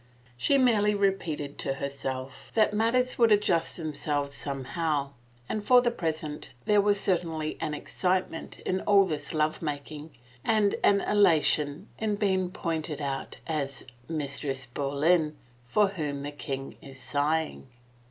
[0.35, 3.31] She merely repeated to herself that matters 79 THE FAVOR OF KINGS would
[3.67, 5.09] adjust themselves somehow,
[5.47, 10.09] and for the present, there was certainly an excitement in all this love making
[10.43, 15.37] and an elation in being pointed out as the" Mistress Boleyn
[15.67, 17.67] for whom the king is sighing."